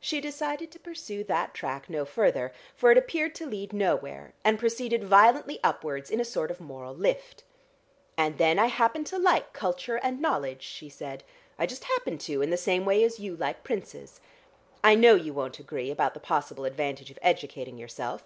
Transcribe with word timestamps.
She 0.00 0.20
decided 0.20 0.70
to 0.72 0.78
pursue 0.78 1.24
that 1.24 1.54
track 1.54 1.88
no 1.88 2.04
further, 2.04 2.52
for 2.76 2.92
it 2.92 2.98
appeared 2.98 3.34
to 3.36 3.46
lead 3.46 3.72
nowhere, 3.72 4.34
and 4.44 4.58
proceeded 4.58 5.02
violently 5.02 5.60
upwards 5.64 6.10
in 6.10 6.20
a 6.20 6.26
sort 6.26 6.50
of 6.50 6.60
moral 6.60 6.94
lift. 6.94 7.42
"And 8.14 8.36
then 8.36 8.58
I 8.58 8.66
happen 8.66 9.02
to 9.04 9.16
like 9.18 9.54
culture 9.54 9.96
and 9.96 10.20
knowledge," 10.20 10.60
she 10.62 10.90
said. 10.90 11.24
"I 11.58 11.64
just 11.64 11.84
happen 11.84 12.18
to, 12.18 12.42
in 12.42 12.50
the 12.50 12.58
same 12.58 12.84
way 12.84 13.02
as 13.02 13.18
you 13.18 13.34
like 13.34 13.64
princes. 13.64 14.20
I 14.84 14.94
know 14.94 15.14
you 15.14 15.32
won't 15.32 15.58
agree 15.58 15.90
about 15.90 16.12
the 16.12 16.20
possible 16.20 16.66
advantage 16.66 17.10
of 17.10 17.18
educating 17.22 17.78
yourself. 17.78 18.24